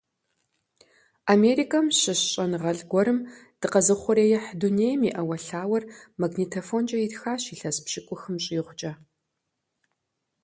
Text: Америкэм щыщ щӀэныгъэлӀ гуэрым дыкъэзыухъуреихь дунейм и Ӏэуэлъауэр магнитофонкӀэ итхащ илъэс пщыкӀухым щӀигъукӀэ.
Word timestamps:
Америкэм 1.33 1.85
щыщ 1.99 2.21
щӀэныгъэлӀ 2.31 2.83
гуэрым 2.91 3.19
дыкъэзыухъуреихь 3.59 4.49
дунейм 4.59 5.01
и 5.09 5.11
Ӏэуэлъауэр 5.15 5.83
магнитофонкӀэ 6.19 6.97
итхащ 7.05 7.43
илъэс 7.53 7.77
пщыкӀухым 7.85 8.35
щӀигъукӀэ. 8.43 8.91